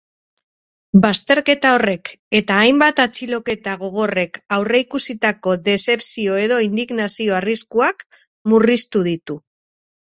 Bazterketa 1.01 1.73
horrek 1.79 2.11
eta 2.39 2.57
hainbat 2.63 3.03
atxiloketa 3.05 3.77
gogorrek 3.83 4.41
aurreikusitako 4.59 5.57
dezepzio 5.71 6.43
edo 6.49 6.61
indignazio 6.71 7.41
arriskuak 7.45 8.07
murriztu 8.53 9.09
ditu. 9.15 9.43